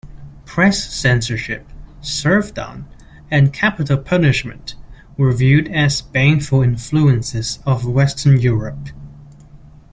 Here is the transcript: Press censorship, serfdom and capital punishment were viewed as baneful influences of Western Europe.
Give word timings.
Press 0.45 0.83
censorship, 0.91 1.69
serfdom 2.01 2.87
and 3.29 3.53
capital 3.53 3.99
punishment 3.99 4.73
were 5.15 5.31
viewed 5.31 5.67
as 5.67 6.01
baneful 6.01 6.63
influences 6.63 7.59
of 7.67 7.85
Western 7.85 8.39
Europe. 8.39 8.89